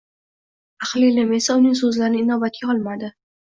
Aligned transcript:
Ahli 0.87 1.11
ilm 1.13 1.37
esa 1.41 1.59
uning 1.61 1.77
so‘zlarini 1.85 2.27
inobatga 2.27 2.75
olmadi 2.77 3.17